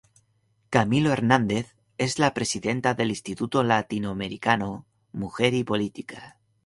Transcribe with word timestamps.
Camilo 0.71 1.13
Hernández 1.13 1.75
es 1.99 2.17
la 2.17 2.33
Presidenta 2.33 2.95
del 2.95 3.11
Instituto 3.11 3.61
Latinoamericano 3.61 4.87
Mujer 5.11 5.53
y 5.53 5.63
Política. 5.63 6.39